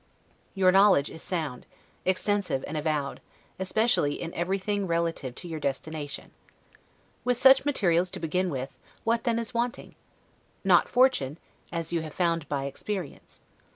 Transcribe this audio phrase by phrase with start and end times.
[0.55, 1.67] Your knowledge is sound,
[2.05, 3.21] extensive and avowed,
[3.59, 6.31] especially in everything relative to your destination.
[7.23, 9.93] With such materials to begin with, what then is wanting!
[10.63, 11.37] Not fortune,
[11.71, 13.41] as you have found by experience.